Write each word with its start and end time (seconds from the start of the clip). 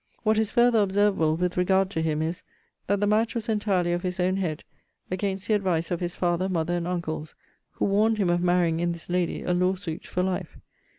What 0.23 0.39
is 0.39 0.49
further 0.49 0.79
observable, 0.79 1.37
with 1.37 1.57
regard 1.57 1.91
to 1.91 2.01
him, 2.01 2.23
is, 2.23 2.41
that 2.87 2.99
the 2.99 3.05
match 3.05 3.35
was 3.35 3.47
entirely 3.47 3.91
of 3.93 4.01
his 4.01 4.19
own 4.19 4.37
head, 4.37 4.63
against 5.11 5.47
the 5.47 5.53
advice 5.53 5.91
of 5.91 5.99
his 5.99 6.15
father, 6.15 6.49
mother, 6.49 6.75
and 6.75 6.87
uncles, 6.87 7.35
who 7.73 7.85
warned 7.85 8.17
him 8.17 8.31
of 8.31 8.41
marrying 8.41 8.79
in 8.79 8.93
this 8.93 9.09
lady 9.09 9.43
a 9.43 9.53
law 9.53 9.75
suit 9.75 10.07
for 10.07 10.23
life. 10.23 10.57